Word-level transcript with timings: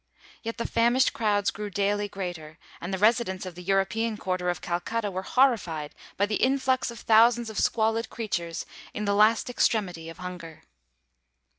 Yet 0.41 0.57
the 0.57 0.65
famished 0.65 1.13
crowds 1.13 1.51
grew 1.51 1.69
daily 1.69 2.07
greater, 2.07 2.57
and 2.81 2.91
the 2.91 2.97
residents 2.97 3.45
of 3.45 3.53
the 3.53 3.61
European 3.61 4.17
quarter 4.17 4.49
of 4.49 4.59
Calcutta 4.59 5.11
were 5.11 5.21
horrified 5.21 5.93
by 6.17 6.25
the 6.25 6.37
influx 6.41 6.89
of 6.89 6.99
thousands 7.01 7.51
of 7.51 7.59
squalid 7.59 8.09
creatures 8.09 8.65
in 8.95 9.05
the 9.05 9.13
last 9.13 9.47
extremity 9.47 10.09
of 10.09 10.17
hunger. 10.17 10.63